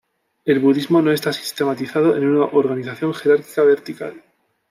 [0.45, 4.23] El budismo no está sistematizado en una organización jerárquica vertical.